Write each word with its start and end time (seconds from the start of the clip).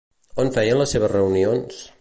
On 0.43 0.49
feien 0.55 0.81
les 0.83 0.95
seves 0.97 1.13
reunions? 1.15 1.87